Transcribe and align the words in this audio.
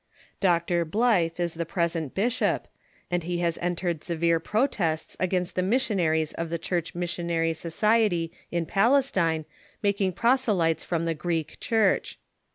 Dr. 0.39 0.83
Blyth 0.83 1.39
is 1.39 1.53
the 1.53 1.63
present 1.63 2.15
bishop, 2.15 2.67
and 3.11 3.21
he 3.23 3.37
has 3.41 3.59
entered 3.61 4.03
severe 4.03 4.39
protests 4.39 5.15
against 5.19 5.53
the 5.55 5.61
missionaries 5.61 6.33
of 6.33 6.49
the 6.49 6.57
Church 6.57 6.95
Missionary 6.95 7.53
Society 7.53 8.31
in 8.49 8.65
Palestine 8.65 9.45
making 9.83 10.13
i)rosclytes 10.13 10.83
from 10.83 11.05
the 11.05 11.13
Greek 11.13 11.59
Church. 11.59 12.17